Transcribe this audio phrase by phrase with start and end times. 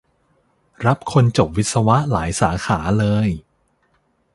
[0.85, 3.27] รับคนจบวิศวะหลายสาขาเลย